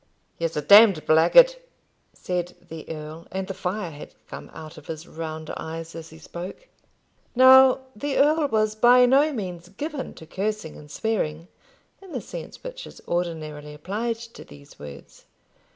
[0.39, 1.57] "He is a damned blackguard,"
[2.11, 6.17] said the earl, and the fire had come out of his round eyes as he
[6.17, 6.67] spoke.
[7.35, 11.49] Now the earl was by no means given to cursing and swearing,
[12.01, 15.25] in the sense which is ordinarily applied to these words.